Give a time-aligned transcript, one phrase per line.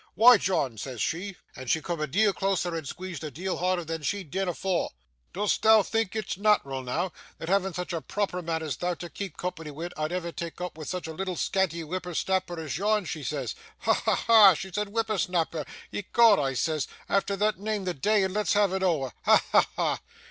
[0.15, 3.85] "Why, John," says she and she coom a deal closer and squeedged a deal harder
[3.85, 4.89] than she'd deane afore
[5.31, 9.11] "dost thou think it's nat'ral noo, that having such a proper mun as thou to
[9.11, 12.79] keep company wi', I'd ever tak' opp wi' such a leetle scanty whipper snapper as
[12.79, 13.53] yon?" she says.
[13.81, 13.93] Ha!
[13.93, 14.15] ha!
[14.25, 14.53] ha!
[14.55, 15.65] She said whipper snapper!
[15.93, 19.45] "Ecod!" I says, "efther thot, neame the day, and let's have it ower!" Ha!
[19.51, 19.69] ha!
[19.75, 19.99] ha!